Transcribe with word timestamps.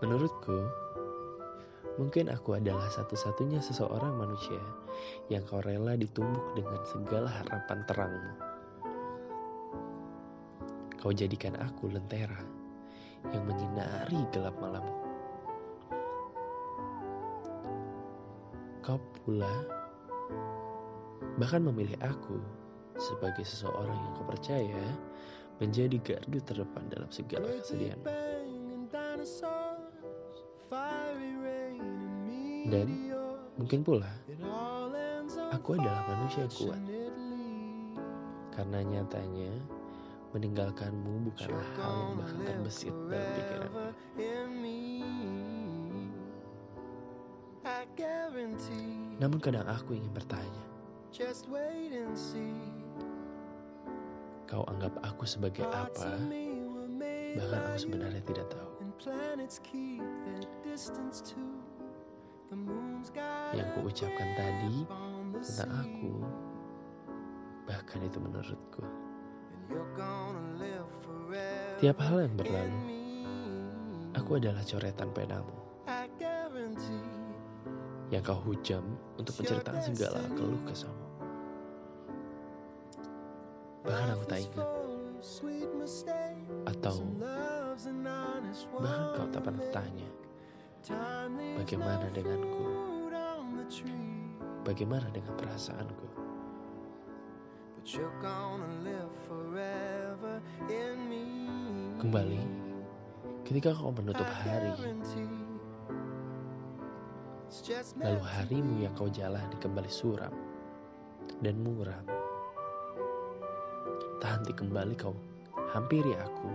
Menurutku, 0.00 0.58
mungkin 1.98 2.30
aku 2.30 2.56
adalah 2.56 2.86
satu-satunya 2.88 3.58
seseorang 3.58 4.14
manusia 4.14 4.62
yang 5.26 5.42
kau 5.44 5.58
rela 5.62 5.98
ditumbuk 5.98 6.54
dengan 6.54 6.78
segala 6.86 7.28
harapan 7.30 7.78
terangmu. 7.90 8.32
Kau 10.98 11.14
jadikan 11.14 11.54
aku 11.58 11.90
lentera 11.90 12.42
yang 13.34 13.42
menyinari 13.46 14.22
gelap 14.34 14.54
malammu. 14.58 14.96
Kau 18.82 18.98
pula 19.22 19.52
bahkan 21.38 21.62
memilih 21.62 21.94
aku 22.02 22.38
sebagai 22.98 23.46
seseorang 23.46 23.94
yang 23.94 24.12
kau 24.18 24.26
percaya 24.26 24.84
menjadi 25.58 25.98
gardu 26.02 26.38
terdepan 26.42 26.86
dalam 26.90 27.10
segala 27.10 27.46
kesedihan. 27.62 27.98
Dan 32.68 32.88
mungkin 33.56 33.80
pula 33.80 34.12
aku 35.50 35.80
adalah 35.80 36.04
manusia 36.06 36.44
yang 36.44 36.52
kuat. 36.52 36.80
Karena 38.52 38.78
nyatanya 38.84 39.52
meninggalkanmu 40.28 41.32
bukanlah 41.32 41.68
hal 41.74 41.92
yang 41.96 42.12
bakal 42.20 42.38
terbesit 42.44 42.94
dalam 43.08 43.30
pikiranku. 43.32 43.80
Namun 49.18 49.38
kadang 49.40 49.66
aku 49.66 49.96
ingin 49.96 50.12
bertanya, 50.12 50.64
kau 54.44 54.64
anggap 54.68 54.92
aku 55.00 55.24
sebagai 55.24 55.64
apa? 55.64 56.20
Bahkan 57.34 57.60
aku 57.64 57.78
sebenarnya 57.78 58.22
tidak 58.24 58.46
tahu. 58.52 58.77
Yang 63.54 63.68
kuucapkan 63.78 64.28
tadi 64.34 64.76
tentang 65.38 65.70
aku, 65.86 66.12
bahkan 67.70 68.00
itu 68.02 68.18
menurutku. 68.18 68.82
Tiap 71.78 71.98
hal 72.02 72.26
yang 72.26 72.34
berlalu, 72.34 72.80
aku 74.18 74.30
adalah 74.42 74.66
coretan 74.66 75.14
penamu. 75.14 75.54
Yang 78.10 78.22
kau 78.26 78.40
hujam 78.50 78.82
untuk 79.14 79.34
menceritakan 79.38 79.82
segala 79.94 80.26
keluh 80.34 80.62
kesahmu. 80.66 81.06
Bahkan 83.86 84.08
aku 84.10 84.24
tak 84.26 84.42
ingat. 84.42 84.68
Atau 86.66 86.98
bahkan 88.78 89.06
kau 89.14 89.26
tak 89.30 89.42
pernah 89.42 89.66
tanya. 89.74 90.08
Bagaimana 91.58 92.06
denganku? 92.14 92.64
Bagaimana 94.62 95.06
dengan 95.10 95.34
perasaanku? 95.36 96.06
Kembali, 101.98 102.40
ketika 103.48 103.74
kau 103.74 103.90
menutup 103.90 104.28
hari, 104.28 104.70
lalu 107.98 108.22
harimu 108.22 108.74
yang 108.84 108.92
kau 108.94 109.08
jalani 109.08 109.56
kembali 109.58 109.90
suram 109.90 110.30
dan 111.40 111.56
muram. 111.64 112.04
Tak 114.20 114.30
henti 114.40 114.52
kembali 114.52 114.94
kau 114.94 115.16
hampiri 115.72 116.12
aku, 116.12 116.50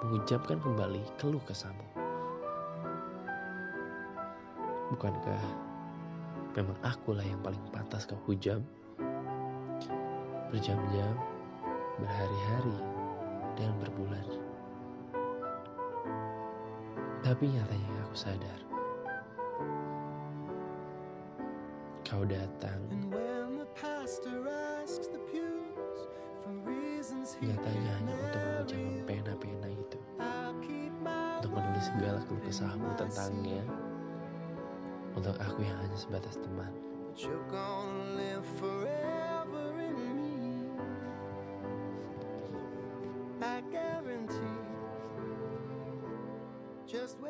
mengucapkan 0.00 0.56
kembali 0.60 1.02
keluh 1.20 1.42
kesahmu. 1.44 1.84
Bukankah 4.90 5.44
memang 6.56 6.78
akulah 6.82 7.22
yang 7.22 7.38
paling 7.44 7.60
pantas 7.70 8.08
kau 8.08 8.18
hujam? 8.26 8.64
Berjam-jam, 10.50 11.14
berhari-hari, 12.02 12.78
dan 13.54 13.70
berbulan. 13.78 14.26
Tapi 17.22 17.44
nyatanya 17.54 17.90
aku 18.02 18.16
sadar. 18.18 18.60
Kau 22.02 22.26
datang 22.26 22.82
nyatanya 27.40 27.92
hanya 27.96 28.19
dari 31.80 31.96
segala 31.96 32.20
keluh 32.28 32.44
kesahmu 32.44 32.92
tentangnya 33.00 33.64
untuk 35.16 35.32
aku 35.40 35.64
yang 35.64 35.80
hanya 35.80 35.96
sebatas 35.96 36.36
teman. 36.36 36.68
Just 46.90 47.16
wait. 47.22 47.29